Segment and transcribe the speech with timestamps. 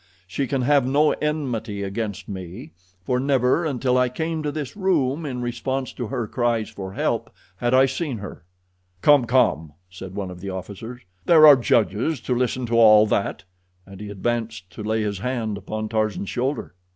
[0.25, 2.71] She can have no enmity against me,
[3.03, 7.29] for never until I came to this room in response to her cries for help
[7.57, 8.43] had I seen her."
[9.03, 13.43] "Come, come," said one of the officers; "there are judges to listen to all that,"
[13.85, 16.73] and he advanced to lay his hand upon Tarzan's shoulder.